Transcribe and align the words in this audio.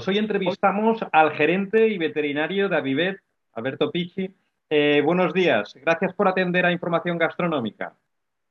todos. 0.00 0.08
Hoy 0.08 0.18
entrevistamos 0.18 1.04
al 1.12 1.32
gerente 1.32 1.88
y 1.88 1.98
veterinario 1.98 2.68
de 2.68 2.76
Avivet, 2.76 3.20
Alberto 3.52 3.90
Pichi. 3.90 4.34
Eh, 4.68 5.02
buenos 5.04 5.34
días. 5.34 5.74
Gracias 5.74 6.14
por 6.14 6.28
atender 6.28 6.64
a 6.64 6.72
Información 6.72 7.18
Gastronómica. 7.18 7.94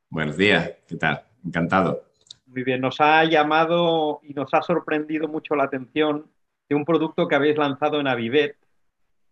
Buenos 0.09 0.37
días. 0.37 0.71
¿Qué 0.87 0.95
tal? 0.95 1.21
Encantado. 1.45 2.03
Muy 2.45 2.63
bien. 2.63 2.81
Nos 2.81 2.99
ha 2.99 3.23
llamado 3.25 4.19
y 4.23 4.33
nos 4.33 4.53
ha 4.53 4.61
sorprendido 4.61 5.27
mucho 5.27 5.55
la 5.55 5.63
atención 5.63 6.27
de 6.67 6.75
un 6.75 6.85
producto 6.85 7.27
que 7.27 7.35
habéis 7.35 7.57
lanzado 7.57 7.99
en 7.99 8.07
Avivet 8.07 8.57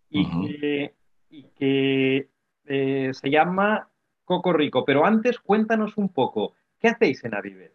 y 0.09 0.25
que, 1.59 2.27
eh, 2.65 3.11
se 3.13 3.29
llama 3.29 3.89
Coco 4.23 4.53
Rico. 4.53 4.85
Pero 4.85 5.05
antes, 5.05 5.39
cuéntanos 5.39 5.97
un 5.97 6.09
poco, 6.09 6.53
¿qué 6.79 6.87
hacéis 6.87 7.23
en 7.23 7.35
Avivet? 7.35 7.73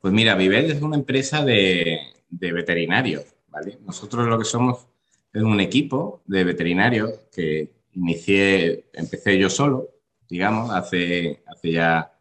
Pues 0.00 0.12
mira, 0.12 0.32
Avivet 0.32 0.70
es 0.70 0.82
una 0.82 0.96
empresa 0.96 1.44
de, 1.44 1.98
de 2.28 2.52
veterinarios, 2.52 3.24
¿vale? 3.48 3.78
Nosotros 3.86 4.26
lo 4.26 4.38
que 4.38 4.44
somos 4.44 4.86
es 5.32 5.42
un 5.42 5.60
equipo 5.60 6.22
de 6.26 6.44
veterinarios 6.44 7.12
que 7.32 7.70
inicié, 7.92 8.90
empecé 8.92 9.38
yo 9.38 9.50
solo, 9.50 9.88
digamos, 10.28 10.70
hace, 10.70 11.42
hace 11.46 11.72
ya 11.72 12.12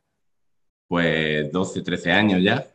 pues 0.87 1.51
12, 1.51 1.81
13 1.81 2.11
años 2.11 2.43
ya. 2.43 2.67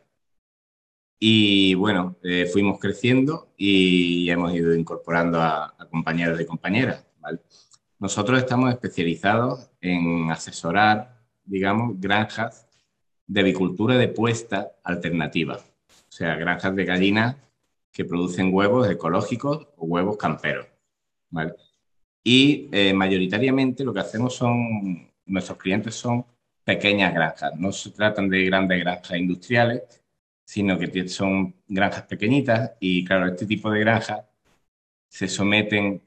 Y 1.19 1.73
bueno, 1.75 2.17
eh, 2.23 2.47
fuimos 2.51 2.79
creciendo 2.79 3.53
y 3.57 4.29
hemos 4.29 4.53
ido 4.53 4.75
incorporando 4.75 5.41
a, 5.41 5.75
compañeros 5.89 6.39
y 6.41 6.45
compañeras. 6.45 7.05
¿vale? 7.19 7.39
Nosotros 7.99 8.39
estamos 8.39 8.69
especializados 8.71 9.71
en 9.79 10.29
asesorar, 10.31 11.21
digamos, 11.45 11.99
granjas 11.99 12.67
de 13.25 13.41
avicultura 13.41 13.95
de 13.97 14.09
puesta 14.09 14.73
alternativa. 14.83 15.59
O 16.13 16.15
sea, 16.15 16.35
granjas 16.35 16.75
de 16.75 16.85
gallinas 16.85 17.35
que 17.91 18.05
producen 18.05 18.53
huevos 18.53 18.87
ecológicos 18.87 19.67
o 19.77 19.85
huevos 19.87 20.15
camperos. 20.15 20.67
¿vale? 21.31 21.55
Y 22.23 22.69
eh, 22.71 22.93
mayoritariamente 22.93 23.83
lo 23.83 23.93
que 23.93 24.01
hacemos 24.01 24.35
son, 24.35 25.11
nuestros 25.25 25.57
clientes 25.57 25.95
son 25.95 26.23
pequeñas 26.63 27.15
granjas. 27.15 27.55
No 27.57 27.71
se 27.71 27.89
tratan 27.89 28.29
de 28.29 28.45
grandes 28.45 28.79
granjas 28.79 29.17
industriales, 29.17 29.81
sino 30.45 30.77
que 30.77 31.09
son 31.09 31.55
granjas 31.67 32.03
pequeñitas 32.03 32.73
y 32.79 33.03
claro, 33.03 33.27
este 33.27 33.47
tipo 33.47 33.71
de 33.71 33.79
granjas 33.79 34.23
se 35.09 35.27
someten, 35.27 36.03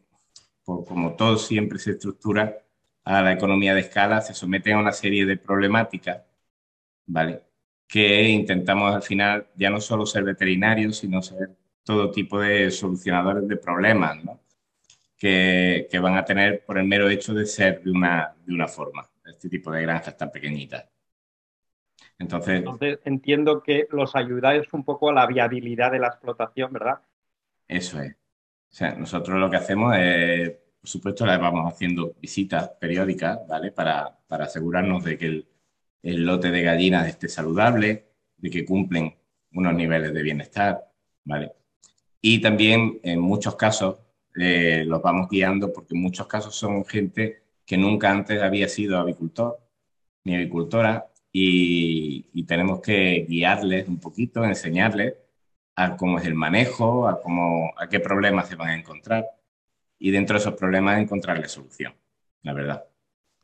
como 0.64 1.16
todo 1.16 1.36
siempre 1.36 1.80
se 1.80 1.92
estructura 1.92 2.62
a 3.04 3.22
la 3.22 3.32
economía 3.32 3.74
de 3.74 3.80
escala, 3.80 4.20
se 4.20 4.34
someten 4.34 4.74
a 4.74 4.80
una 4.80 4.92
serie 4.92 5.26
de 5.26 5.36
problemáticas, 5.36 6.22
¿vale? 7.06 7.45
Que 7.86 8.28
intentamos 8.28 8.94
al 8.94 9.02
final 9.02 9.48
ya 9.56 9.70
no 9.70 9.80
solo 9.80 10.06
ser 10.06 10.24
veterinarios, 10.24 10.98
sino 10.98 11.22
ser 11.22 11.56
todo 11.84 12.10
tipo 12.10 12.40
de 12.40 12.70
solucionadores 12.70 13.46
de 13.46 13.56
problemas, 13.56 14.22
¿no? 14.24 14.40
Que, 15.16 15.86
que, 15.90 15.98
van 15.98 16.16
a 16.16 16.24
tener 16.24 16.64
por 16.64 16.78
el 16.78 16.86
mero 16.86 17.08
hecho 17.08 17.32
de 17.32 17.46
ser 17.46 17.82
de 17.82 17.90
una, 17.90 18.34
de 18.44 18.52
una 18.52 18.68
forma, 18.68 19.08
este 19.24 19.48
tipo 19.48 19.70
de 19.70 19.82
granjas 19.82 20.16
tan 20.16 20.30
pequeñitas. 20.30 20.86
Entonces, 22.18 22.64
entiendo 23.04 23.62
que 23.62 23.86
los 23.90 24.16
ayudáis 24.16 24.72
un 24.72 24.84
poco 24.84 25.10
a 25.10 25.14
la 25.14 25.26
viabilidad 25.26 25.92
de 25.92 25.98
la 25.98 26.08
explotación, 26.08 26.72
¿verdad? 26.72 27.00
Eso 27.68 28.00
es. 28.00 28.12
O 28.12 28.74
sea, 28.74 28.94
nosotros 28.94 29.38
lo 29.38 29.50
que 29.50 29.56
hacemos 29.56 29.94
es, 29.98 30.50
por 30.80 30.88
supuesto, 30.88 31.26
le 31.26 31.36
vamos 31.36 31.72
haciendo 31.72 32.14
visitas 32.20 32.70
periódicas, 32.80 33.38
¿vale? 33.46 33.70
Para, 33.70 34.18
para 34.26 34.44
asegurarnos 34.44 35.04
de 35.04 35.18
que 35.18 35.26
el, 35.26 35.48
el, 36.10 36.24
lote 36.24 36.50
de 36.50 36.62
gallinas 36.62 37.08
esté 37.08 37.28
saludable, 37.28 38.06
de 38.36 38.50
que 38.50 38.64
cumplen 38.64 39.14
unos 39.52 39.74
niveles 39.74 40.12
de 40.12 40.22
bienestar, 40.22 40.90
¿vale? 41.24 41.52
Y 42.20 42.40
también, 42.40 43.00
en 43.02 43.20
muchos 43.20 43.56
casos, 43.56 43.98
eh, 44.38 44.84
los 44.86 45.02
vamos 45.02 45.28
guiando 45.30 45.72
porque 45.72 45.94
en 45.94 46.02
muchos 46.02 46.26
casos 46.26 46.54
son 46.54 46.84
gente 46.84 47.42
que 47.64 47.76
nunca 47.76 48.10
antes 48.10 48.42
había 48.42 48.68
sido 48.68 48.98
avicultor 48.98 49.58
ni 50.24 50.34
avicultora 50.36 51.06
y, 51.32 52.44
tenemos 52.44 52.80
que 52.80 53.26
guiarles 53.28 53.88
un 53.88 53.98
poquito, 53.98 54.44
enseñarles 54.44 55.14
a 55.74 55.96
cómo 55.96 56.18
es 56.18 56.26
el 56.26 56.34
manejo, 56.34 57.08
a, 57.08 57.20
cómo, 57.20 57.72
a 57.76 57.88
qué 57.88 58.00
problemas 58.00 58.48
se 58.48 58.56
van 58.56 58.70
a 58.70 58.74
encontrar 58.76 59.26
y 59.98 60.10
dentro 60.10 60.34
de 60.34 60.40
esos 60.40 60.54
problemas 60.54 61.00
encontrarle 61.00 61.48
solución, 61.48 61.94
la 62.42 62.52
verdad. 62.52 62.84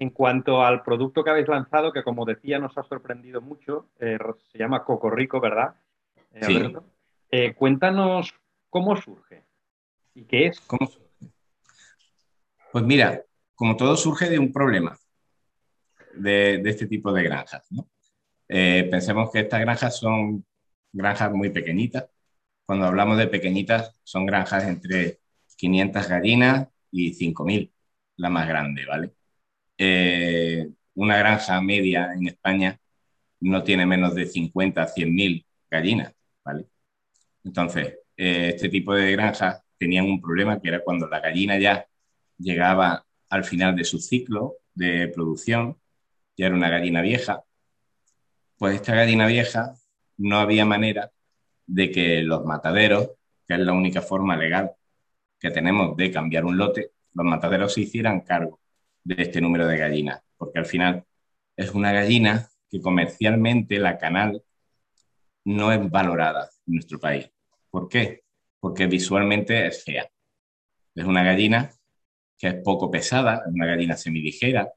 En 0.02 0.10
cuanto 0.10 0.64
al 0.64 0.82
producto 0.82 1.22
que 1.22 1.30
habéis 1.30 1.46
lanzado, 1.46 1.92
que 1.92 2.02
como 2.02 2.24
decía 2.24 2.58
nos 2.58 2.76
ha 2.76 2.82
sorprendido 2.82 3.40
mucho, 3.40 3.86
eh, 4.00 4.18
se 4.50 4.58
llama 4.58 4.82
Coco 4.82 5.08
Rico, 5.08 5.40
¿verdad? 5.40 5.76
Eh, 6.32 6.40
sí. 6.44 6.72
Eh, 7.30 7.54
cuéntanos 7.54 8.34
cómo 8.68 8.96
surge 8.96 9.44
y 10.12 10.24
qué 10.24 10.46
es. 10.46 10.60
¿Cómo 10.62 10.88
surge? 10.88 11.06
Pues 12.72 12.84
mira, 12.84 13.22
como 13.54 13.76
todo 13.76 13.94
surge 13.96 14.28
de 14.28 14.40
un 14.40 14.52
problema 14.52 14.98
de, 16.16 16.60
este 16.64 16.88
tipo 16.88 17.12
de 17.12 17.22
granjas. 17.22 17.68
Pensemos 18.48 19.30
que 19.30 19.38
estas 19.38 19.60
granjas 19.60 19.96
son 19.98 20.44
granjas 20.90 21.30
muy 21.30 21.50
pequeñitas. 21.50 22.10
Cuando 22.66 22.86
hablamos 22.86 23.18
de 23.18 23.28
pequeñitas, 23.28 23.94
son 24.02 24.26
granjas 24.26 24.64
entre 24.64 25.20
500 25.56 26.08
gallinas 26.08 26.66
y 26.90 27.14
5.000, 27.14 27.72
la 28.16 28.30
más 28.30 28.48
grande, 28.48 28.84
¿vale? 28.84 29.12
Eh, 29.78 30.68
una 30.94 31.16
granja 31.18 31.60
media 31.60 32.12
en 32.14 32.28
España 32.28 32.78
no 33.40 33.62
tiene 33.64 33.86
menos 33.86 34.14
de 34.14 34.26
50 34.26 34.82
a 34.82 34.88
100.000 34.88 35.44
gallinas, 35.70 36.14
¿vale? 36.44 36.66
Entonces, 37.44 37.98
eh, 38.16 38.50
este 38.54 38.68
tipo 38.68 38.94
de 38.94 39.12
granjas 39.12 39.62
tenían 39.78 40.06
un 40.06 40.20
problema 40.20 40.60
que 40.60 40.68
era 40.68 40.84
cuando 40.84 41.08
la 41.08 41.20
gallina 41.20 41.58
ya 41.58 41.86
llegaba 42.38 43.04
al 43.30 43.44
final 43.44 43.74
de 43.76 43.84
su 43.84 43.98
ciclo 43.98 44.58
de 44.74 45.08
producción, 45.08 45.78
ya 46.36 46.46
era 46.46 46.54
una 46.54 46.70
gallina 46.70 47.02
vieja, 47.02 47.44
pues 48.58 48.76
esta 48.76 48.94
gallina 48.94 49.26
vieja 49.26 49.74
no 50.18 50.38
había 50.38 50.64
manera 50.64 51.10
de 51.66 51.90
que 51.90 52.22
los 52.22 52.44
mataderos, 52.44 53.10
que 53.46 53.54
es 53.54 53.60
la 53.60 53.72
única 53.72 54.02
forma 54.02 54.36
legal 54.36 54.72
que 55.40 55.50
tenemos 55.50 55.96
de 55.96 56.10
cambiar 56.12 56.44
un 56.44 56.56
lote, 56.56 56.92
los 57.14 57.26
mataderos 57.26 57.74
se 57.74 57.82
hicieran 57.82 58.20
cargo 58.20 58.61
de 59.04 59.22
este 59.22 59.40
número 59.40 59.66
de 59.66 59.78
gallinas, 59.78 60.22
porque 60.36 60.58
al 60.58 60.66
final 60.66 61.04
es 61.56 61.70
una 61.72 61.92
gallina 61.92 62.48
que 62.70 62.80
comercialmente 62.80 63.78
la 63.78 63.98
canal 63.98 64.42
no 65.44 65.72
es 65.72 65.90
valorada 65.90 66.48
en 66.66 66.74
nuestro 66.74 66.98
país. 67.00 67.30
¿Por 67.70 67.88
qué? 67.88 68.22
Porque 68.60 68.86
visualmente 68.86 69.66
es 69.66 69.84
fea. 69.84 70.08
Es 70.94 71.04
una 71.04 71.22
gallina 71.24 71.70
que 72.38 72.48
es 72.48 72.54
poco 72.62 72.90
pesada, 72.90 73.42
es 73.46 73.54
una 73.54 73.66
gallina 73.66 73.96
semiligera, 73.96 74.72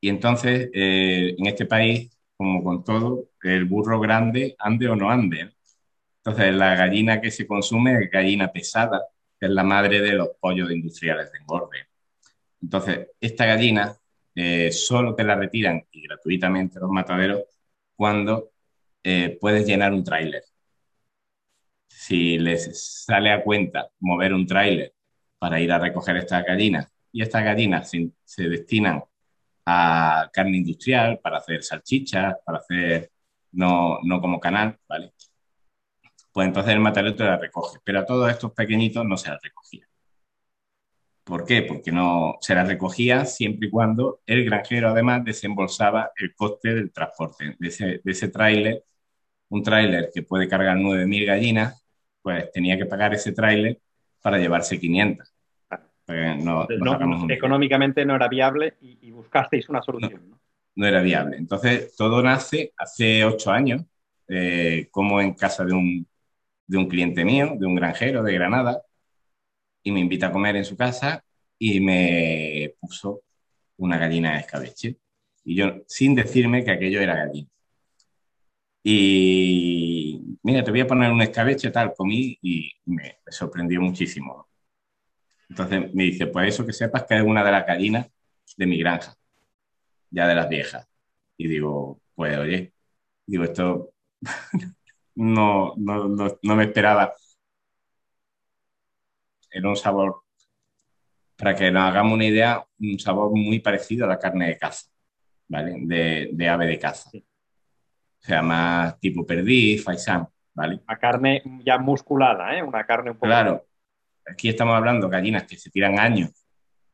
y 0.00 0.08
entonces, 0.08 0.70
eh, 0.72 1.34
en 1.38 1.46
este 1.46 1.66
país, 1.66 2.10
como 2.36 2.62
con 2.62 2.84
todo, 2.84 3.30
el 3.42 3.64
burro 3.64 4.00
grande 4.00 4.54
ande 4.58 4.88
o 4.88 4.96
no 4.96 5.10
ande. 5.10 5.54
Entonces, 6.18 6.54
la 6.54 6.74
gallina 6.76 7.20
que 7.20 7.30
se 7.30 7.46
consume 7.46 7.94
es 8.04 8.10
gallina 8.10 8.52
pesada, 8.52 9.02
es 9.40 9.50
la 9.50 9.64
madre 9.64 10.00
de 10.00 10.12
los 10.14 10.30
pollos 10.40 10.70
industriales 10.70 11.32
de 11.32 11.38
engorde. 11.38 11.78
Entonces, 12.62 13.08
esta 13.20 13.46
gallina 13.46 13.96
eh, 14.34 14.72
solo 14.72 15.14
te 15.14 15.24
la 15.24 15.34
retiran 15.34 15.86
y 15.90 16.02
gratuitamente 16.02 16.80
los 16.80 16.90
mataderos 16.90 17.42
cuando 17.94 18.50
eh, 19.02 19.38
puedes 19.40 19.66
llenar 19.66 19.92
un 19.92 20.04
tráiler. 20.04 20.42
Si 21.88 22.38
les 22.38 23.04
sale 23.04 23.32
a 23.32 23.42
cuenta 23.42 23.88
mover 24.00 24.34
un 24.34 24.46
tráiler 24.46 24.94
para 25.38 25.60
ir 25.60 25.72
a 25.72 25.78
recoger 25.78 26.16
estas 26.16 26.44
gallinas 26.44 26.88
y 27.12 27.22
estas 27.22 27.44
gallinas 27.44 27.90
se 27.90 28.48
destinan 28.48 29.02
a 29.66 30.30
carne 30.32 30.58
industrial 30.58 31.18
para 31.18 31.38
hacer 31.38 31.62
salchichas, 31.62 32.36
para 32.44 32.58
hacer, 32.58 33.10
no, 33.52 33.98
no 34.04 34.20
como 34.20 34.38
canal, 34.38 34.78
¿vale? 34.88 35.12
Pues 36.32 36.46
entonces 36.46 36.72
el 36.72 36.80
matadero 36.80 37.16
te 37.16 37.24
la 37.24 37.36
recoge, 37.36 37.78
pero 37.82 38.00
a 38.00 38.06
todos 38.06 38.30
estos 38.30 38.52
pequeñitos 38.52 39.04
no 39.04 39.16
se 39.16 39.30
las 39.30 39.42
recogía. 39.42 39.88
¿Por 41.26 41.44
qué? 41.44 41.62
Porque 41.62 41.90
no 41.90 42.36
se 42.40 42.54
las 42.54 42.68
recogía 42.68 43.24
siempre 43.24 43.66
y 43.66 43.70
cuando 43.70 44.20
el 44.26 44.44
granjero 44.44 44.90
además 44.90 45.24
desembolsaba 45.24 46.12
el 46.16 46.34
coste 46.34 46.72
del 46.72 46.92
transporte 46.92 47.56
de 47.58 47.68
ese, 47.68 48.00
de 48.02 48.12
ese 48.12 48.28
tráiler. 48.28 48.84
Un 49.48 49.62
tráiler 49.62 50.10
que 50.14 50.22
puede 50.22 50.48
cargar 50.48 50.76
9.000 50.76 51.26
gallinas, 51.26 51.84
pues 52.22 52.50
tenía 52.52 52.78
que 52.78 52.86
pagar 52.86 53.12
ese 53.14 53.32
tráiler 53.32 53.80
para 54.22 54.38
llevarse 54.38 54.78
500 54.78 55.36
económicamente 57.28 58.04
no 58.04 58.14
era 58.14 58.28
viable 58.28 58.74
y, 58.80 59.10
buscasteis 59.10 59.68
una 59.68 59.82
solución. 59.82 60.38
No, 60.74 60.86
era 60.86 61.00
viable. 61.00 61.36
Entonces, 61.36 61.94
todo 61.96 62.22
nace 62.22 62.72
hace 62.76 63.24
ocho 63.24 63.50
años, 63.50 63.82
eh, 64.28 64.88
como 64.90 65.20
en 65.20 65.34
casa 65.34 65.64
de 65.64 65.72
un, 65.72 66.06
de 66.66 66.78
un 66.78 66.86
cliente 66.86 67.24
mío, 67.24 67.54
de 67.58 67.66
un 67.66 67.74
granjero 67.74 68.22
de 68.22 68.34
Granada, 68.34 68.82
y 69.86 69.92
me 69.92 70.00
invita 70.00 70.26
a 70.26 70.32
comer 70.32 70.56
en 70.56 70.64
su 70.64 70.76
casa 70.76 71.24
y 71.58 71.78
me 71.78 72.74
puso 72.80 73.22
una 73.76 73.96
gallina 73.96 74.32
de 74.32 74.40
escabeche. 74.40 74.96
Y 75.44 75.54
yo, 75.54 75.84
sin 75.86 76.16
decirme 76.16 76.64
que 76.64 76.72
aquello 76.72 77.00
era 77.00 77.14
gallina. 77.14 77.48
Y 78.82 80.38
mira, 80.42 80.64
te 80.64 80.72
voy 80.72 80.80
a 80.80 80.88
poner 80.88 81.12
un 81.12 81.22
escabeche, 81.22 81.70
tal, 81.70 81.94
comí 81.94 82.36
y 82.42 82.72
me, 82.86 83.18
sorprendió 83.28 83.80
muchísimo. 83.80 84.48
Entonces 85.48 85.94
me 85.94 86.04
dice, 86.04 86.26
pues 86.26 86.48
eso 86.48 86.66
que 86.66 86.72
sepas 86.72 87.04
que 87.04 87.16
es 87.16 87.22
una 87.22 87.44
de 87.44 87.52
las 87.52 87.64
gallinas 87.64 88.08
de 88.56 88.66
mi 88.66 88.78
granja, 88.78 89.14
ya 90.10 90.26
de 90.26 90.34
las 90.34 90.48
viejas. 90.48 90.88
Y 91.36 91.46
digo, 91.46 92.00
pues 92.16 92.36
oye, 92.38 92.72
digo, 93.24 93.44
esto 93.44 93.92
no, 95.14 95.74
no, 95.76 96.08
no, 96.42 96.56
me 96.56 96.64
esperaba. 96.64 97.14
Era 99.56 99.70
un 99.70 99.76
sabor, 99.76 100.20
para 101.34 101.56
que 101.56 101.70
nos 101.70 101.84
hagamos 101.84 102.12
una 102.12 102.26
idea, 102.26 102.62
un 102.78 102.98
sabor 102.98 103.30
muy 103.30 103.58
parecido 103.60 104.04
a 104.04 104.08
la 104.08 104.18
carne 104.18 104.48
de 104.48 104.58
caza, 104.58 104.90
¿vale? 105.48 105.76
De, 105.80 106.28
de 106.30 106.48
ave 106.48 106.66
de 106.66 106.78
caza. 106.78 107.08
O 107.14 107.22
sea, 108.18 108.42
más 108.42 109.00
tipo 109.00 109.24
perdiz, 109.24 109.82
faisán, 109.82 110.28
¿vale? 110.52 110.80
Una 110.86 110.98
carne 110.98 111.42
ya 111.64 111.78
musculada, 111.78 112.54
¿eh? 112.54 112.62
Una 112.62 112.84
carne 112.84 113.12
un 113.12 113.16
poco... 113.16 113.28
Claro. 113.28 113.64
Aquí 114.30 114.50
estamos 114.50 114.74
hablando 114.74 115.06
de 115.06 115.12
gallinas 115.12 115.44
que 115.44 115.56
se 115.56 115.70
tiran 115.70 115.98
años 115.98 116.32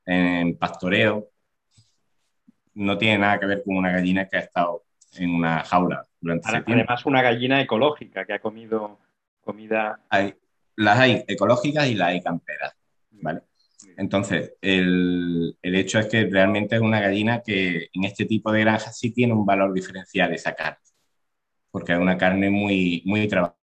en 0.06 0.56
pastoreo. 0.56 1.30
No 2.74 2.96
tiene 2.96 3.18
nada 3.18 3.40
que 3.40 3.46
ver 3.46 3.64
con 3.64 3.76
una 3.76 3.90
gallina 3.90 4.28
que 4.28 4.36
ha 4.36 4.40
estado 4.40 4.84
en 5.18 5.34
una 5.34 5.64
jaula 5.64 6.06
durante 6.20 6.48
Además, 6.48 7.04
una 7.06 7.22
gallina 7.22 7.60
ecológica 7.60 8.24
que 8.24 8.34
ha 8.34 8.38
comido 8.38 9.00
comida. 9.40 9.98
Las 10.76 10.98
hay 10.98 11.24
ecológicas 11.26 11.88
y 11.88 11.94
las 11.94 12.08
hay 12.08 12.22
camperas. 12.22 12.74
¿vale? 13.10 13.42
Entonces, 13.96 14.54
el, 14.60 15.56
el, 15.62 15.74
hecho 15.74 15.98
es 15.98 16.06
que 16.06 16.26
realmente 16.26 16.76
es 16.76 16.82
una 16.82 17.00
gallina 17.00 17.42
que 17.42 17.88
en 17.92 18.04
este 18.04 18.24
tipo 18.26 18.52
de 18.52 18.60
granjas 18.60 18.98
sí 18.98 19.12
tiene 19.12 19.34
un 19.34 19.44
valor 19.46 19.72
diferencial 19.72 20.32
esa 20.32 20.54
carne, 20.54 20.78
porque 21.70 21.92
es 21.92 21.98
una 21.98 22.16
carne 22.18 22.50
muy, 22.50 23.02
muy 23.06 23.28
trabajada. 23.28 23.58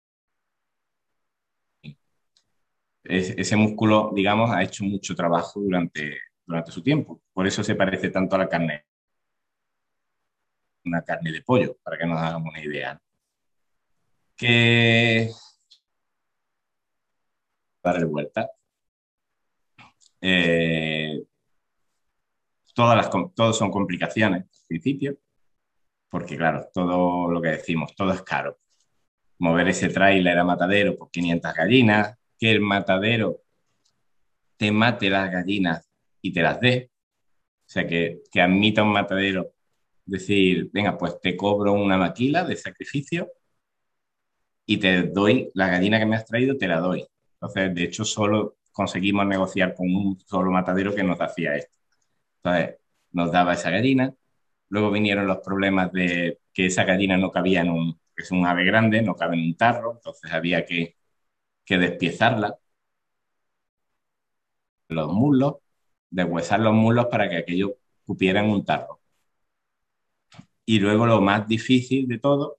ese 3.04 3.56
músculo, 3.56 4.12
digamos, 4.16 4.52
ha 4.52 4.64
hecho 4.64 4.84
mucho 4.84 5.16
trabajo 5.16 5.60
durante, 5.60 6.18
durante 6.46 6.72
su 6.72 6.84
tiempo. 6.84 7.22
Por 7.34 7.48
eso 7.48 7.64
se 7.64 7.76
parece 7.76 8.10
tanto 8.10 8.36
a 8.36 8.40
la 8.40 8.50
carne 8.50 8.86
una 10.86 11.02
carne 11.04 11.32
de 11.32 11.42
pollo, 11.42 11.78
para 11.84 11.98
que 11.98 12.06
nos 12.06 12.20
hagamos 12.20 12.50
una 12.52 12.64
idea. 12.64 13.02
Que 14.36 15.30
darle 17.84 18.06
vuelta. 18.06 18.50
Eh, 20.22 21.24
todas 22.74 22.98
las, 22.98 23.10
todos 23.36 23.58
son 23.58 23.72
complicaciones 23.72 24.44
al 24.44 24.68
principio, 24.68 25.18
porque 26.10 26.38
claro, 26.38 26.68
todo 26.74 27.30
lo 27.30 27.42
que 27.42 27.50
decimos, 27.50 27.96
todo 27.96 28.14
es 28.14 28.22
caro. 28.24 28.58
Mover 29.40 29.70
ese 29.70 29.90
trailer 29.90 30.38
a 30.38 30.44
matadero 30.44 30.98
por 30.98 31.12
500 31.12 31.54
gallinas, 31.54 32.16
que 32.38 32.52
el 32.52 32.62
matadero 32.62 33.42
te 34.58 34.72
mate 34.72 35.10
las 35.10 35.32
gallinas 35.32 35.90
y 36.22 36.34
te 36.34 36.42
las 36.42 36.60
dé. 36.60 36.92
O 37.68 37.72
sea, 37.72 37.88
que, 37.88 38.22
que 38.32 38.42
admita 38.42 38.84
un 38.84 38.92
matadero 38.92 39.54
decir, 40.06 40.70
venga, 40.74 40.98
pues 40.98 41.20
te 41.22 41.38
cobro 41.38 41.74
una 41.74 41.98
maquila 41.98 42.44
de 42.44 42.56
sacrificio 42.56 43.32
y 44.66 44.78
te 44.78 45.04
doy 45.04 45.52
la 45.54 45.70
gallina 45.70 46.00
que 46.00 46.06
me 46.06 46.16
has 46.16 46.26
traído, 46.26 46.58
te 46.58 46.68
la 46.68 46.80
doy. 46.80 47.08
Entonces, 47.42 47.74
de 47.76 47.84
hecho, 47.84 48.06
solo 48.06 48.58
conseguimos 48.72 49.26
negociar 49.26 49.74
con 49.76 49.88
un 49.94 50.20
solo 50.22 50.52
matadero 50.52 50.94
que 50.96 51.04
nos 51.04 51.20
hacía 51.22 51.56
esto. 51.56 51.74
Entonces, 52.44 52.78
nos 53.12 53.32
daba 53.32 53.54
esa 53.54 53.72
gallina. 53.72 54.14
Luego 54.70 54.92
vinieron 54.92 55.28
los 55.28 55.40
problemas 55.40 55.92
de 55.94 56.40
que 56.54 56.68
esa 56.68 56.84
gallina 56.86 57.18
no 57.18 57.32
cabía 57.32 57.62
en 57.62 57.72
un, 57.72 58.02
es 58.18 58.32
un 58.32 58.46
ave 58.46 58.66
grande, 58.66 59.02
no 59.02 59.16
cabe 59.16 59.36
en 59.38 59.44
un 59.46 59.58
tarro, 59.58 59.94
entonces 59.96 60.32
había 60.34 60.66
que, 60.66 60.98
que 61.66 61.78
despiezarla. 61.78 62.58
Los 64.90 65.12
muslos, 65.14 65.56
deshuesar 66.10 66.60
los 66.60 66.74
muslos 66.74 67.06
para 67.08 67.30
que 67.30 67.38
aquello 67.38 67.78
cupiera 68.06 68.42
en 68.42 68.50
un 68.50 68.66
tarro. 68.66 69.00
Y 70.66 70.80
luego 70.80 71.06
lo 71.06 71.22
más 71.22 71.48
difícil 71.48 72.08
de 72.08 72.20
todo 72.20 72.58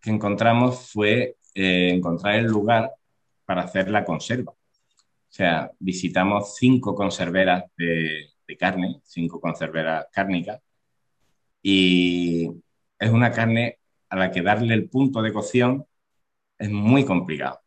que 0.00 0.10
encontramos 0.10 0.90
fue 0.92 1.36
eh, 1.54 1.90
encontrar 1.94 2.36
el 2.36 2.46
lugar 2.46 2.92
para 3.50 3.62
hacer 3.62 3.90
la 3.90 4.04
conserva. 4.04 4.52
O 4.52 4.56
sea, 5.28 5.72
visitamos 5.80 6.54
cinco 6.54 6.94
conserveras 6.94 7.64
de, 7.76 8.28
carne, 8.56 9.00
cinco 9.02 9.40
conserveras 9.40 10.06
cárnicas, 10.12 10.62
y 11.60 12.48
es 12.96 13.10
una 13.10 13.32
carne 13.32 13.80
a 14.08 14.16
la 14.16 14.30
que 14.30 14.42
darle 14.42 14.72
el 14.74 14.88
punto 14.88 15.20
de 15.20 15.32
cocción 15.32 15.84
es 16.58 16.70
muy 16.70 17.04
complicado. 17.04 17.60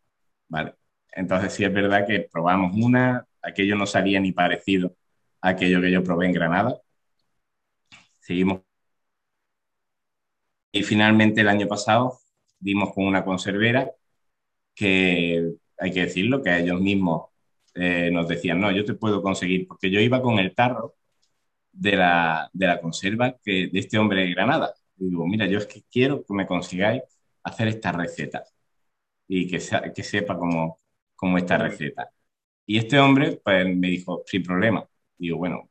¿vale? 0.48 0.76
Entonces 1.12 1.52
sí 1.54 1.66
es 1.66 1.74
verdad 1.74 2.08
que 2.08 2.30
probamos 2.32 2.74
una, 2.78 3.28
aquello 3.42 3.76
no 3.76 3.86
salía 3.86 4.22
ni 4.22 4.32
parecido 4.32 4.96
a 5.42 5.50
aquello 5.50 5.82
que 5.82 5.92
yo 5.92 6.02
probé 6.02 6.28
en 6.28 6.34
Granada. 6.34 6.80
Seguimos 8.20 8.62
y 10.72 10.84
finalmente 10.84 11.42
el 11.42 11.50
año 11.50 11.68
pasado 11.68 12.20
dimos 12.58 12.94
con 12.94 13.06
una 13.06 13.26
conservera 13.26 13.92
que, 14.76 15.56
hay 15.84 15.92
que 15.92 16.02
decirlo, 16.02 16.42
que 16.42 16.58
ellos 16.58 16.80
mismos 16.82 17.26
eh, 17.76 18.10
nos 18.12 18.28
decían, 18.28 18.60
no, 18.62 18.72
yo 18.72 18.86
te 18.86 18.94
puedo 18.94 19.22
conseguir, 19.22 19.68
porque 19.68 19.92
yo 19.92 20.00
iba 20.00 20.22
con 20.22 20.40
el 20.40 20.56
tarro 20.56 20.96
de 21.74 21.98
la, 21.98 22.50
de 22.54 22.68
la 22.68 22.82
conserva 22.82 23.38
que, 23.44 23.68
de 23.68 23.80
este 23.80 23.98
hombre 23.98 24.22
de 24.22 24.32
Granada. 24.32 24.74
Y 24.98 25.08
digo, 25.10 25.28
mira, 25.28 25.46
yo 25.48 25.58
es 25.60 25.68
que 25.68 25.84
quiero 25.92 26.24
que 26.24 26.34
me 26.34 26.48
consigáis 26.48 27.04
hacer 27.44 27.68
esta 27.68 27.92
receta 27.92 28.44
y 29.28 29.48
que, 29.48 29.60
que 29.96 30.04
sepa 30.04 30.38
cómo, 30.38 30.80
cómo 31.16 31.38
esta 31.38 31.58
receta. 31.58 32.10
Y 32.66 32.78
este 32.78 33.00
hombre 33.00 33.42
pues, 33.44 33.66
me 33.76 33.90
dijo, 33.90 34.24
sin 34.26 34.44
problema. 34.44 34.88
Digo, 35.18 35.38
bueno, 35.38 35.70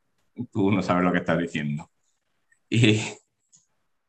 tú 0.52 0.70
no 0.72 0.82
sabes 0.82 1.04
lo 1.04 1.12
que 1.12 1.18
estás 1.20 1.38
diciendo. 1.38 1.90
Y, 2.68 3.00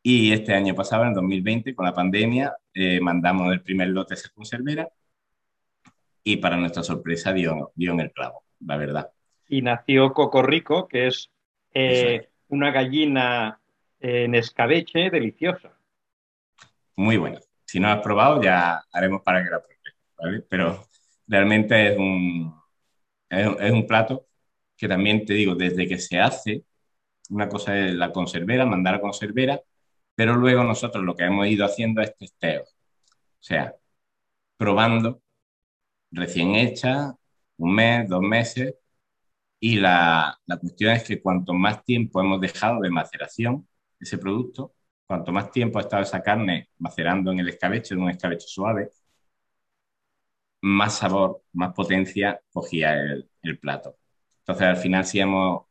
y 0.02 0.32
este 0.32 0.54
año 0.54 0.74
pasado, 0.74 1.04
en 1.06 1.14
2020, 1.14 1.74
con 1.74 1.86
la 1.86 1.94
pandemia, 1.94 2.56
eh, 2.74 3.00
mandamos 3.00 3.52
el 3.52 3.62
primer 3.62 3.88
lote 3.88 4.14
esa 4.14 4.28
conservera 4.30 4.88
y 6.24 6.38
para 6.38 6.56
nuestra 6.56 6.82
sorpresa 6.82 7.32
dio, 7.32 7.72
dio 7.74 7.92
en 7.92 8.00
el 8.00 8.12
clavo, 8.12 8.44
la 8.60 8.78
verdad. 8.78 9.12
Y 9.46 9.60
nació 9.60 10.12
Cocorrico, 10.14 10.88
que 10.88 11.08
es 11.08 11.30
eh, 11.74 12.30
una 12.48 12.70
gallina 12.72 13.60
en 14.00 14.34
escabeche 14.34 15.10
deliciosa. 15.10 15.78
Muy 16.96 17.18
buena. 17.18 17.40
Si 17.64 17.78
no 17.78 17.88
has 17.88 18.00
probado, 18.00 18.42
ya 18.42 18.82
haremos 18.90 19.22
para 19.22 19.44
que 19.44 19.50
la 19.50 19.60
pruebes, 19.60 19.94
¿vale? 20.16 20.40
Pero 20.48 20.86
realmente 21.26 21.92
es 21.92 21.98
un, 21.98 22.54
es 23.28 23.72
un 23.72 23.86
plato 23.86 24.26
que 24.76 24.88
también 24.88 25.24
te 25.24 25.34
digo, 25.34 25.54
desde 25.54 25.86
que 25.86 25.98
se 25.98 26.18
hace, 26.18 26.64
una 27.30 27.48
cosa 27.48 27.78
es 27.78 27.94
la 27.94 28.12
conservera, 28.12 28.64
mandar 28.64 28.94
a 28.94 29.00
conservera, 29.00 29.60
pero 30.14 30.34
luego 30.36 30.64
nosotros 30.64 31.04
lo 31.04 31.16
que 31.16 31.24
hemos 31.24 31.46
ido 31.48 31.64
haciendo 31.64 32.00
es 32.00 32.16
testeo. 32.16 32.62
O 32.62 33.46
sea, 33.46 33.74
probando 34.56 35.20
recién 36.14 36.54
hecha, 36.54 37.14
un 37.58 37.74
mes, 37.74 38.08
dos 38.08 38.22
meses, 38.22 38.74
y 39.60 39.76
la, 39.76 40.38
la, 40.46 40.56
cuestión 40.58 40.92
es 40.92 41.04
que 41.04 41.22
cuanto 41.22 41.54
más 41.54 41.84
tiempo 41.84 42.20
hemos 42.20 42.40
dejado 42.40 42.80
de 42.80 42.90
maceración 42.90 43.68
ese 44.00 44.18
producto, 44.18 44.74
cuanto 45.06 45.32
más 45.32 45.50
tiempo 45.50 45.78
ha 45.78 45.82
estado 45.82 46.02
esa 46.02 46.22
carne 46.22 46.70
macerando 46.78 47.32
en 47.32 47.40
el 47.40 47.48
escabeche, 47.48 47.94
en 47.94 48.02
un 48.02 48.10
escabeche 48.10 48.46
suave, 48.48 48.90
más 50.62 50.98
sabor, 50.98 51.42
más 51.52 51.72
potencia 51.74 52.40
cogía 52.52 52.94
el, 52.94 53.28
el 53.42 53.58
plato. 53.58 53.98
Entonces, 54.40 54.66
al 54.66 54.76
final, 54.76 55.04
si 55.06 55.20
hemos, 55.20 55.66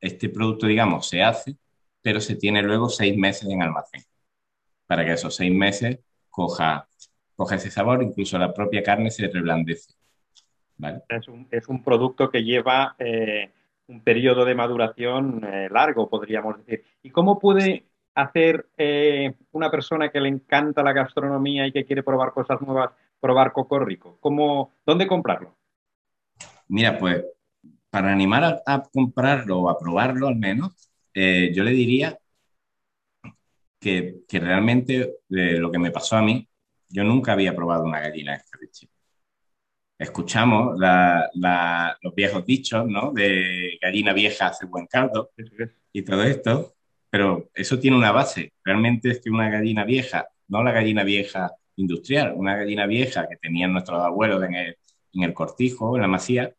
este 0.00 0.28
producto, 0.28 0.66
digamos, 0.66 1.08
se 1.08 1.22
hace, 1.22 1.56
pero 2.02 2.20
se 2.20 2.36
tiene 2.36 2.62
luego 2.62 2.88
seis 2.88 3.16
meses 3.16 3.48
en 3.50 3.62
almacén 3.62 4.02
para 4.86 5.04
que 5.04 5.12
esos 5.12 5.36
seis 5.36 5.52
meses 5.52 5.98
coja, 6.30 6.88
coja 7.36 7.56
ese 7.56 7.70
sabor, 7.70 8.02
incluso 8.02 8.38
la 8.38 8.52
propia 8.52 8.82
carne 8.82 9.10
se 9.10 9.28
reblandece. 9.28 9.94
Es, 11.50 11.68
un, 11.68 11.84
producto 11.84 12.30
que 12.30 12.42
lleva 12.42 12.96
eh, 12.98 13.50
un 13.86 14.02
periodo 14.02 14.44
de 14.44 14.54
maduración 14.54 15.44
eh, 15.44 15.68
largo, 15.70 16.08
podríamos 16.08 16.58
decir. 16.58 16.84
¿Y 17.02 17.10
cómo 17.10 17.38
puede 17.38 17.86
hacer 18.14 18.66
eh, 18.76 19.34
una 19.52 19.70
persona 19.70 20.10
que 20.10 20.20
le 20.20 20.28
encanta 20.28 20.82
la 20.82 20.92
gastronomía 20.92 21.66
y 21.66 21.72
que 21.72 21.84
quiere 21.84 22.02
probar 22.02 22.32
cosas 22.32 22.60
nuevas, 22.60 22.90
probar 23.20 23.52
coco 23.52 23.78
rico? 23.78 24.18
¿Cómo, 24.20 24.72
¿Dónde 24.84 25.06
comprarlo? 25.06 25.54
Mira, 26.68 26.98
pues 26.98 27.24
para 27.88 28.12
animar 28.12 28.44
a, 28.44 28.62
a 28.66 28.82
comprarlo 28.82 29.60
o 29.60 29.70
a 29.70 29.78
probarlo 29.78 30.26
al 30.26 30.36
menos, 30.36 30.90
yo 31.14 31.62
le 31.62 31.70
diría 31.70 32.18
que, 33.78 34.16
que 34.26 34.40
realmente 34.40 35.18
lo 35.28 35.70
que 35.70 35.78
me 35.78 35.92
pasó 35.92 36.16
a 36.16 36.22
mí, 36.22 36.48
yo 36.88 37.04
nunca 37.04 37.32
había 37.32 37.54
probado 37.54 37.84
una 37.84 38.00
gallina 38.00 38.34
escabeche. 38.36 38.88
escuchamos 39.98 40.76
los 40.78 42.14
viejos 42.14 42.44
dichos, 42.46 42.86
¿no? 42.86 43.12
De 43.12 43.78
gallina 43.80 44.12
vieja 44.12 44.48
hace 44.48 44.66
buen 44.66 44.86
caldo 44.86 45.30
y 45.92 46.02
todo 46.02 46.22
esto, 46.24 46.74
pero 47.10 47.50
eso 47.54 47.78
tiene 47.78 47.96
una 47.96 48.12
base. 48.12 48.52
Realmente 48.64 49.10
es 49.10 49.20
que 49.20 49.30
una 49.30 49.48
gallina 49.50 49.84
vieja, 49.84 50.28
no 50.48 50.62
la 50.62 50.72
gallina 50.72 51.04
vieja 51.04 51.52
industrial, 51.76 52.34
una 52.36 52.56
gallina 52.56 52.86
vieja 52.86 53.28
que 53.28 53.36
tenían 53.36 53.72
nuestros 53.72 54.02
abuelos 54.02 54.42
en 54.44 54.54
el, 54.54 54.76
en 55.12 55.22
el 55.22 55.34
cortijo, 55.34 55.96
en 55.96 56.02
la 56.02 56.08
masía, 56.08 56.54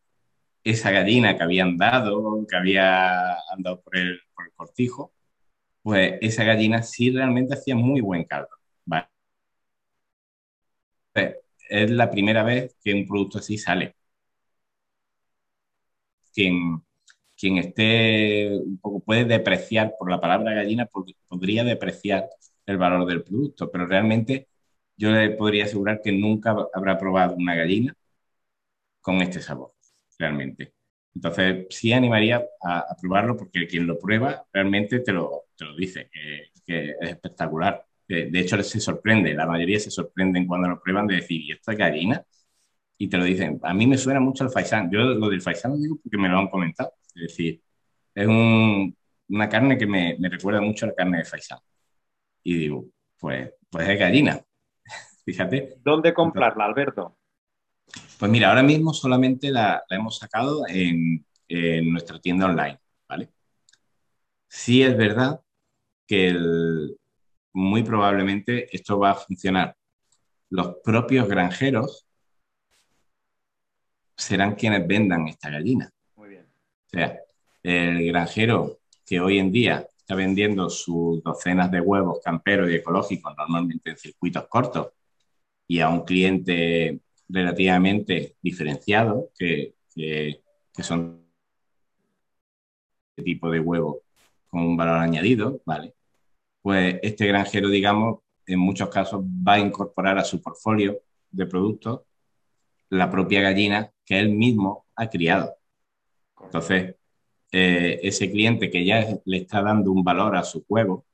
esa 0.63 0.91
gallina 0.91 1.37
que 1.37 1.43
habían 1.43 1.77
dado, 1.77 2.45
que 2.49 2.55
había 2.55 3.35
andado 3.51 3.81
por 3.81 3.97
el, 3.97 4.19
por 4.33 4.45
el 4.47 4.53
cortijo, 4.53 5.13
pues 5.83 6.15
esa 6.21 6.43
gallina 6.43 6.83
sí 6.83 7.11
realmente 7.11 7.53
hacía 7.55 7.75
muy 7.75 8.01
buen 8.01 8.23
caldo. 8.25 8.49
Es 11.69 11.91
la 11.91 12.09
primera 12.11 12.43
vez 12.43 12.75
que 12.83 12.93
un 12.93 13.05
producto 13.07 13.39
así 13.39 13.57
sale. 13.57 13.95
Quien, 16.33 16.83
quien 17.37 17.57
esté 17.57 18.51
un 18.57 18.79
poco 18.79 19.01
puede 19.01 19.25
depreciar 19.25 19.93
por 19.97 20.09
la 20.11 20.19
palabra 20.21 20.53
gallina, 20.53 20.85
porque 20.87 21.13
podría 21.27 21.63
depreciar 21.63 22.29
el 22.65 22.77
valor 22.77 23.05
del 23.07 23.23
producto, 23.23 23.71
pero 23.71 23.87
realmente 23.87 24.49
yo 24.97 25.11
le 25.11 25.31
podría 25.31 25.65
asegurar 25.65 26.01
que 26.03 26.11
nunca 26.11 26.55
habrá 26.73 26.97
probado 26.97 27.35
una 27.35 27.55
gallina 27.55 27.95
con 29.01 29.21
este 29.21 29.41
sabor, 29.41 29.73
realmente. 30.17 30.73
Entonces, 31.13 31.67
sí 31.69 31.93
animaría 31.93 32.45
a, 32.61 32.95
probarlo 33.01 33.37
porque 33.37 33.67
quien 33.67 33.87
lo 33.87 33.97
prueba 33.99 34.45
realmente 34.51 34.99
te 34.99 35.13
lo, 35.13 35.45
te 35.55 35.65
lo 35.65 35.75
dice, 35.75 36.09
que, 36.65 36.91
es 36.99 37.09
espectacular. 37.09 37.85
De, 38.07 38.39
hecho, 38.39 38.61
se 38.61 38.79
sorprende, 38.79 39.33
la 39.33 39.47
mayoría 39.47 39.79
se 39.79 39.89
sorprenden 39.89 40.45
cuando 40.45 40.67
lo 40.69 40.81
prueban 40.81 41.07
de 41.07 41.15
decir, 41.15 41.41
¿y 41.41 41.51
esta 41.51 41.73
gallina? 41.73 42.23
Y 42.97 43.07
te 43.09 43.17
lo 43.17 43.23
dicen. 43.23 43.59
A 43.63 43.73
mí 43.73 43.87
me 43.87 43.97
suena 43.97 44.19
mucho 44.19 44.43
el 44.43 44.51
faisán. 44.51 44.89
Yo 44.91 44.99
lo 44.99 45.29
del 45.29 45.41
faisán 45.41 45.71
lo 45.71 45.77
digo 45.77 45.97
porque 46.01 46.17
me 46.17 46.29
lo 46.29 46.37
han 46.37 46.49
comentado. 46.49 46.93
Es 47.15 47.23
decir, 47.23 47.61
es 48.13 48.27
una 48.27 49.49
carne 49.49 49.77
que 49.77 49.87
me, 49.87 50.15
me, 50.19 50.29
recuerda 50.29 50.61
mucho 50.61 50.85
a 50.85 50.89
la 50.89 50.95
carne 50.95 51.17
de 51.19 51.25
faisán. 51.25 51.59
Y 52.43 52.55
digo, 52.57 52.85
pues, 53.19 53.51
pues 53.69 53.89
es 53.89 53.99
gallina. 53.99 54.39
Fíjate. 55.25 55.77
¿Dónde 55.83 56.13
comprarla, 56.13 56.65
Alberto? 56.65 57.17
Pues 58.19 58.31
mira, 58.31 58.49
ahora 58.49 58.63
mismo 58.63 58.93
solamente 58.93 59.51
la, 59.51 59.83
hemos 59.89 60.17
sacado 60.17 60.63
en, 60.67 61.25
nuestra 61.91 62.19
tienda 62.19 62.47
online, 62.47 62.79
¿vale? 63.07 63.29
Sí 64.47 64.81
es 64.81 64.97
verdad 64.97 65.41
que 66.07 66.29
muy 67.55 67.83
probablemente 67.83 68.67
esto 68.75 68.99
va 68.99 69.11
a 69.11 69.15
funcionar. 69.15 69.75
Los 70.49 70.75
propios 70.83 71.27
granjeros 71.27 72.05
serán 74.15 74.55
quienes 74.55 74.85
vendan 74.85 75.27
esta 75.27 75.49
gallina. 75.49 75.89
Muy 76.15 76.29
bien. 76.29 76.45
O 76.45 76.89
sea, 76.89 77.19
el 77.63 78.05
granjero 78.07 78.79
que 79.05 79.21
hoy 79.21 79.39
en 79.39 79.51
día 79.51 79.87
está 79.97 80.15
vendiendo 80.15 80.69
sus 80.69 81.23
docenas 81.23 81.71
de 81.71 81.79
huevos 81.79 82.19
camperos 82.23 82.69
y 82.69 82.75
ecológicos 82.75 83.33
normalmente 83.37 83.91
en 83.91 83.97
circuitos 83.97 84.47
cortos 84.47 84.89
y 85.67 85.79
a 85.79 85.89
un 85.89 86.03
cliente 86.03 86.99
relativamente 87.29 88.35
diferenciados, 88.41 89.29
que, 89.37 89.75
que, 89.95 90.41
son 90.83 91.25
este 93.11 93.23
tipo 93.23 93.49
de 93.49 93.61
huevo 93.61 94.01
con 94.47 94.61
un 94.61 94.77
valor 94.77 94.97
añadido, 94.97 95.61
¿vale? 95.65 95.95
Pues 96.65 96.97
este 97.03 97.27
granjero, 97.27 97.69
digamos, 97.69 98.21
en 98.47 98.57
muchos 98.57 98.89
casos 98.89 99.23
va 99.23 99.53
a 99.53 99.59
incorporar 99.59 100.17
a 100.17 100.23
su 100.23 100.41
portfolio 100.41 100.97
de 101.29 101.45
productos 101.45 102.01
la 102.89 103.07
propia 103.11 103.39
gallina 103.39 103.91
que 104.03 104.17
él 104.17 104.29
mismo 104.29 104.87
ha 104.95 105.07
criado. 105.07 105.53
Entonces, 106.41 106.95
eh, 107.51 107.99
ese 108.01 108.31
cliente 108.31 108.71
que 108.71 108.83
ya 108.83 109.05
le 109.25 109.37
está 109.37 109.61
dando 109.61 109.91
un 109.91 110.03
valor 110.03 110.35
a 110.35 110.41
su 110.41 110.65
huevo, 110.67 111.05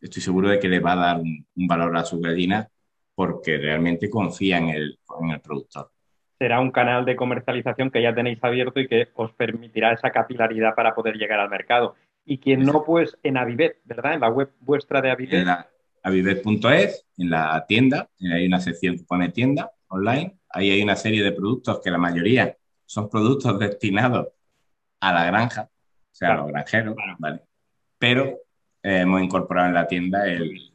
estoy 0.00 0.22
seguro 0.22 0.48
de 0.48 0.60
que 0.60 0.68
le 0.68 0.78
va 0.78 0.92
a 0.92 0.96
dar 1.14 1.20
un 1.20 1.66
valor 1.66 1.96
a 1.96 2.04
su 2.04 2.20
gallina 2.20 2.68
porque 3.16 3.58
realmente 3.58 4.08
confía 4.08 4.58
en 4.58 4.68
el, 4.68 5.00
en 5.20 5.30
el 5.30 5.40
productor. 5.40 5.90
Será 6.38 6.60
un 6.60 6.70
canal 6.70 7.04
de 7.04 7.16
comercialización 7.16 7.90
que 7.90 8.02
ya 8.02 8.14
tenéis 8.14 8.38
abierto 8.40 8.78
y 8.78 8.86
que 8.86 9.08
os 9.14 9.32
permitirá 9.32 9.94
esa 9.94 10.12
capilaridad 10.12 10.76
para 10.76 10.94
poder 10.94 11.16
llegar 11.16 11.40
al 11.40 11.50
mercado. 11.50 11.96
Y 12.24 12.38
quien 12.38 12.62
no, 12.62 12.84
pues 12.84 13.18
en 13.22 13.36
Avivet, 13.36 13.80
¿verdad? 13.84 14.14
En 14.14 14.20
la 14.20 14.28
web 14.28 14.52
vuestra 14.60 15.00
de 15.00 15.10
Avivet. 15.10 15.34
En 15.34 15.48
avivet.es, 16.02 17.06
en 17.18 17.30
la 17.30 17.64
tienda, 17.66 18.08
hay 18.20 18.46
una 18.46 18.60
sección 18.60 18.96
que 18.96 19.04
pone 19.04 19.30
tienda 19.30 19.72
online. 19.88 20.38
Ahí 20.48 20.70
hay 20.70 20.82
una 20.82 20.96
serie 20.96 21.22
de 21.22 21.32
productos 21.32 21.80
que 21.82 21.90
la 21.90 21.98
mayoría 21.98 22.56
son 22.86 23.08
productos 23.08 23.58
destinados 23.58 24.28
a 25.00 25.12
la 25.12 25.24
granja, 25.26 25.70
o 25.70 26.14
sea, 26.14 26.32
a 26.32 26.36
los 26.36 26.48
granjeros, 26.48 26.96
¿vale? 27.18 27.42
Pero 27.98 28.24
eh, 28.82 29.00
hemos 29.00 29.22
incorporado 29.22 29.68
en 29.68 29.74
la 29.74 29.86
tienda 29.86 30.26
el, 30.26 30.70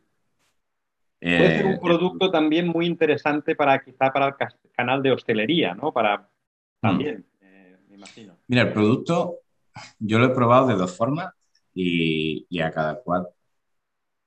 Puede 1.25 1.57
ser 1.57 1.65
un 1.65 1.73
eh, 1.73 1.79
producto 1.81 2.29
también 2.29 2.67
muy 2.67 2.85
interesante 2.85 3.55
para 3.55 3.83
quizá 3.83 4.13
para 4.13 4.27
el 4.27 4.71
canal 4.73 5.01
de 5.01 5.11
hostelería, 5.11 5.73
¿no? 5.73 5.91
Para 5.91 6.29
también, 6.79 7.25
mm. 7.41 7.45
eh, 7.45 7.77
me 7.87 7.95
imagino. 7.95 8.37
Mira, 8.47 8.61
el 8.63 8.73
producto 8.73 9.39
yo 9.99 10.19
lo 10.19 10.25
he 10.25 10.29
probado 10.29 10.67
de 10.67 10.75
dos 10.75 10.95
formas 10.95 11.33
y, 11.73 12.59
a 12.61 12.71
cada 12.71 13.01
cual. 13.01 13.27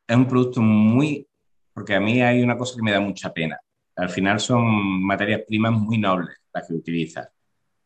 Es 0.07 0.17
un 0.17 0.27
producto 0.27 0.61
muy, 0.61 1.27
porque 1.73 1.95
a 1.95 2.01
mí 2.01 2.23
hay 2.23 2.43
una 2.43 2.57
cosa 2.57 2.77
que 2.77 2.83
me 2.83 2.93
da 2.93 3.01
mucha 3.01 3.33
pena. 3.33 3.59
Al 3.97 4.11
final 4.11 4.41
son 4.41 4.65
materias 5.05 5.43
primas 5.47 5.73
muy 5.73 5.99
nobles 5.99 6.37
las 6.53 6.67
que 6.67 6.75
utilizas. 6.75 7.29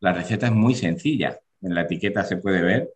La 0.00 0.12
receta 0.12 0.46
es 0.46 0.52
muy 0.52 0.74
sencilla. 0.74 1.38
En 1.60 1.74
la 1.74 1.82
etiqueta 1.82 2.24
se 2.24 2.36
puede 2.36 2.62
ver. 2.62 2.90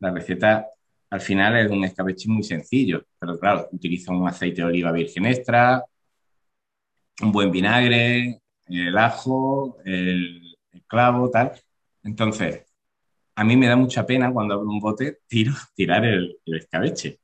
La 0.00 0.10
receta 0.10 0.66
al 1.10 1.20
final 1.20 1.56
es 1.56 1.70
un 1.70 1.84
escabeche 1.84 2.28
muy 2.28 2.42
sencillo, 2.42 3.04
pero 3.18 3.38
claro, 3.38 3.68
utiliza 3.72 4.12
un 4.12 4.26
aceite 4.28 4.62
de 4.62 4.68
oliva 4.68 4.92
virgen 4.92 5.26
extra, 5.26 5.84
un 7.22 7.32
buen 7.32 7.50
vinagre, 7.50 8.40
el 8.66 8.98
ajo, 8.98 9.78
el, 9.84 10.56
clavo, 10.86 11.30
tal. 11.30 11.52
Entonces, 12.02 12.65
a 13.36 13.44
mí 13.44 13.56
me 13.56 13.68
da 13.68 13.76
mucha 13.76 14.04
pena 14.04 14.32
cuando 14.32 14.54
abro 14.54 14.68
un 14.68 14.80
bote 14.80 15.20
tiro, 15.26 15.52
tirar 15.74 16.04
el, 16.04 16.38
escabeche, 16.46 17.20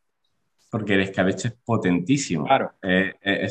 porque 0.70 0.94
el 0.94 1.00
escabeche 1.00 1.48
es 1.48 1.54
potentísimo. 1.64 2.46
Claro. 2.46 2.72
Eh, 2.82 3.14
eh, 3.20 3.48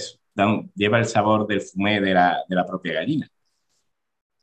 lleva 0.76 1.00
el 1.00 1.06
sabor 1.06 1.46
del 1.46 1.62
fumé 1.62 2.00
de 2.00 2.14
la, 2.14 2.40
de 2.48 2.56
la 2.56 2.66
propia 2.66 2.94
gallina. 2.94 3.28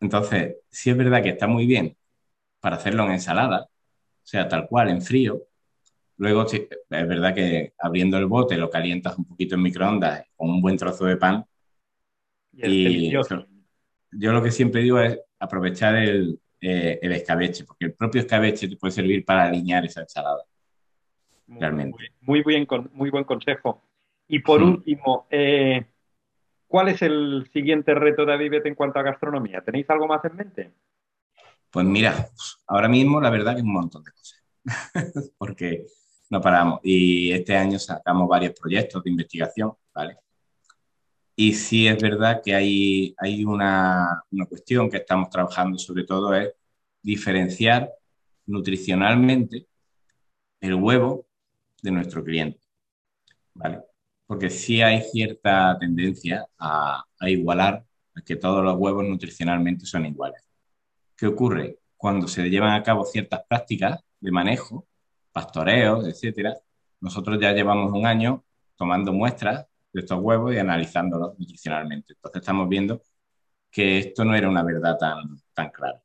Entonces, 0.00 0.56
sí 0.70 0.90
es 0.90 0.96
verdad 0.96 1.22
que 1.22 1.30
está 1.30 1.46
muy 1.46 1.66
bien 1.66 1.96
para 2.60 2.76
hacerlo 2.76 3.04
en 3.04 3.12
ensalada, 3.12 3.62
o 3.62 4.26
sea, 4.26 4.48
tal 4.48 4.68
cual, 4.68 4.90
en 4.90 5.02
frío, 5.02 5.48
Luego, 6.18 6.46
es 6.46 6.68
verdad 6.90 7.32
que 7.32 7.74
abriendo 7.78 8.18
el 8.18 8.26
bote 8.26 8.56
lo 8.56 8.68
calientas 8.68 9.16
un 9.16 9.24
poquito 9.24 9.54
en 9.54 9.62
microondas 9.62 10.24
con 10.34 10.50
un 10.50 10.60
buen 10.60 10.76
trozo 10.76 11.04
de 11.04 11.16
pan. 11.16 11.44
Y, 12.52 13.12
yo 14.10 14.32
lo 14.32 14.42
que 14.42 14.50
siempre 14.50 14.82
digo 14.82 14.98
es 14.98 15.16
aprovechar 15.38 15.94
el, 15.94 16.40
eh, 16.60 16.98
el, 17.00 17.12
escabeche, 17.12 17.64
porque 17.64 17.86
el 17.86 17.94
propio 17.94 18.20
escabeche 18.20 18.68
te 18.68 18.76
puede 18.76 18.92
servir 18.92 19.24
para 19.24 19.44
alinear 19.44 19.84
esa 19.84 20.00
ensalada. 20.00 20.42
realmente. 21.46 22.12
Muy, 22.22 22.42
bien, 22.42 22.66
muy 22.92 23.10
buen 23.10 23.24
consejo. 23.24 23.82
Y 24.26 24.40
por 24.40 24.62
último, 24.62 25.26
eh, 25.30 25.86
¿cuál 26.66 26.88
es 26.88 27.00
el 27.02 27.48
siguiente 27.52 27.94
reto 27.94 28.26
de 28.26 28.34
Avivet 28.34 28.66
en 28.66 28.74
cuanto 28.74 28.98
a 28.98 29.02
gastronomía? 29.02 29.62
¿Tenéis 29.62 29.88
algo 29.88 30.06
más 30.06 30.24
en 30.24 30.36
mente? 30.36 30.72
Pues 31.70 31.86
mira, 31.86 32.28
ahora 32.66 32.88
mismo 32.88 33.20
la 33.20 33.30
verdad 33.30 33.56
que 33.56 33.62
un 33.62 33.72
montón 33.72 34.04
de 34.04 34.12
cosas. 34.12 34.44
porque 35.38 35.86
no 36.30 36.40
paramos. 36.40 36.80
Y 36.82 37.32
este 37.32 37.56
año 37.56 37.78
sacamos 37.78 38.28
varios 38.28 38.52
proyectos 38.58 39.02
de 39.02 39.10
investigación, 39.10 39.72
¿vale? 39.94 40.18
Y 41.40 41.54
sí 41.54 41.86
es 41.86 42.02
verdad 42.02 42.42
que 42.44 42.52
hay, 42.52 43.14
hay 43.16 43.44
una, 43.44 44.24
una 44.32 44.46
cuestión 44.46 44.90
que 44.90 44.96
estamos 44.96 45.30
trabajando 45.30 45.78
sobre 45.78 46.02
todo 46.02 46.34
es 46.34 46.52
diferenciar 47.00 47.92
nutricionalmente 48.46 49.68
el 50.60 50.74
huevo 50.74 51.28
de 51.80 51.92
nuestro 51.92 52.24
cliente, 52.24 52.58
¿vale? 53.54 53.84
Porque 54.26 54.50
sí 54.50 54.82
hay 54.82 55.00
cierta 55.02 55.78
tendencia 55.78 56.44
a, 56.58 57.04
igualar 57.20 57.86
a 58.16 58.20
que 58.22 58.34
todos 58.34 58.64
los 58.64 58.76
huevos 58.76 59.04
nutricionalmente 59.04 59.86
son 59.86 60.06
iguales. 60.06 60.42
¿Qué 61.16 61.28
ocurre? 61.28 61.78
Cuando 61.96 62.26
se 62.26 62.50
llevan 62.50 62.72
a 62.72 62.82
cabo 62.82 63.04
ciertas 63.04 63.42
prácticas 63.48 64.00
de 64.18 64.32
manejo, 64.32 64.88
pastoreos, 65.30 66.04
etcétera, 66.04 66.56
nosotros 67.00 67.38
ya 67.40 67.52
llevamos 67.52 67.92
un 67.92 68.06
año 68.06 68.44
tomando 68.74 69.12
muestras 69.12 69.67
de 69.92 70.00
estos 70.00 70.18
huevos 70.20 70.54
y 70.54 70.58
analizándolos 70.58 71.38
nutricionalmente. 71.38 72.14
Entonces 72.14 72.40
estamos 72.42 72.68
viendo 72.68 73.02
que 73.70 73.98
esto 73.98 74.24
no 74.24 74.34
era 74.34 74.48
una 74.48 74.62
verdad 74.62 74.98
tan, 74.98 75.40
tan 75.54 75.70
clara 75.70 76.02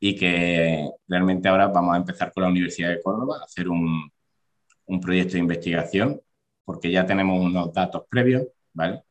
y 0.00 0.16
que 0.16 0.90
realmente 1.08 1.48
ahora 1.48 1.68
vamos 1.68 1.94
a 1.94 1.98
empezar 1.98 2.32
con 2.32 2.44
la 2.44 2.50
Universidad 2.50 2.90
de 2.90 3.02
Córdoba 3.02 3.38
a 3.40 3.44
hacer 3.44 3.68
un, 3.68 4.10
un 4.86 5.00
proyecto 5.00 5.34
de 5.34 5.40
investigación 5.40 6.20
porque 6.64 6.90
ya 6.90 7.06
tenemos 7.06 7.40
unos 7.40 7.72
datos 7.72 8.04
previos, 8.10 8.44
¿vale? 8.72 9.02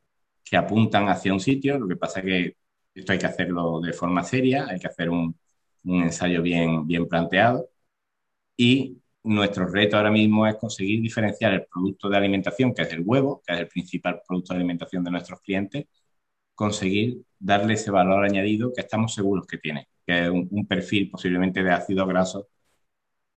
Que 0.43 0.57
apuntan 0.57 1.09
hacia 1.09 1.33
un 1.33 1.39
sitio, 1.39 1.79
lo 1.79 1.87
que 1.87 1.95
pasa 1.97 2.19
es 2.19 2.25
que 2.25 2.57
Esto 2.95 3.13
hay 3.13 3.19
que 3.19 3.25
hacerlo 3.27 3.81
de 3.81 3.93
forma 3.93 4.23
seria, 4.23 4.67
hay 4.67 4.79
que 4.79 4.87
hacer 4.87 5.09
un, 5.09 5.35
ensayo 5.85 6.41
bien, 6.41 6.85
bien 6.87 7.07
planteado 7.07 7.69
y 8.57 9.01
nuestro 9.27 9.67
reto 9.67 9.97
ahora 9.97 10.11
mismo 10.11 10.47
es 10.47 10.55
conseguir 10.55 11.01
diferenciar 11.01 11.53
el 11.53 11.65
producto 11.65 12.09
de 12.09 12.17
alimentación, 12.17 12.73
que 12.73 12.83
es 12.83 12.93
el 12.93 13.03
huevo, 13.05 13.41
que 13.45 13.53
es 13.53 13.59
el 13.59 13.67
principal 13.67 14.21
producto 14.27 14.53
de 14.53 14.59
alimentación 14.59 15.03
de 15.03 15.11
nuestros 15.11 15.41
clientes, 15.41 15.85
conseguir 16.55 17.21
darle 17.37 17.73
ese 17.73 17.91
valor 17.91 18.23
añadido 18.23 18.71
que 18.73 18.81
estamos 18.81 19.13
seguros 19.13 19.45
que 19.45 19.57
tiene, 19.57 19.89
que 20.05 20.25
es 20.25 20.29
un, 20.29 20.65
perfil 20.67 21.11
posiblemente 21.11 21.61
de 21.63 21.71
ácido 21.71 22.07
graso 22.07 22.47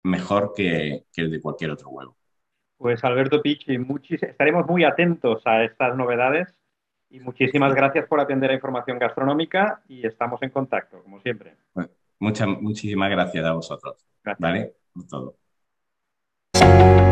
mejor 0.03 0.53
que, 0.55 1.05
el 1.15 1.31
de 1.31 1.41
cualquier 1.41 1.71
otro 1.71 1.89
huevo. 1.89 2.15
Pues 2.77 3.03
Alberto 3.03 3.41
Pichi, 3.41 3.77
estaremos 4.21 4.67
muy 4.67 4.83
atentos 4.83 5.41
a 5.45 5.63
estas 5.63 5.97
novedades 5.97 6.53
y 7.09 7.19
muchísimas 7.19 7.73
gracias 7.73 8.05
por 8.07 8.19
atender 8.19 8.51
a 8.51 8.53
información 8.53 8.99
gastronómica 8.99 9.81
y 9.87 10.05
estamos 10.05 10.41
en 10.43 10.51
contacto, 10.51 11.01
como 11.01 11.19
siempre. 11.21 11.55
muchas, 12.19 12.47
muchísimas 12.47 13.09
gracias 13.09 13.45
a 13.45 13.53
vosotros. 13.53 14.05
Gracias. 14.23 14.39
¿Vale? 14.39 14.73
Por 14.93 15.07
todo. 15.07 15.46
Thank 16.67 17.01
you. 17.01 17.06